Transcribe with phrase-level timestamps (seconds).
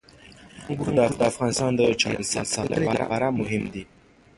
[0.69, 3.83] انګور د افغانستان د چاپیریال ساتنې لپاره مهم دي.